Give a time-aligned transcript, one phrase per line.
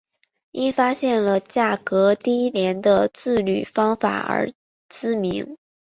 [0.51, 4.51] 因发现了价格低廉的制铝方法而
[4.89, 5.57] 知名。